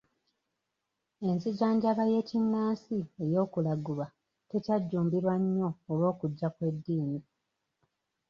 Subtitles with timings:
[1.27, 4.07] Enzijanjaba y'ekinnansi ey'okulagulwa
[4.49, 7.19] tekyajjumbirwa nnyo olw'okujja kw'eddiini.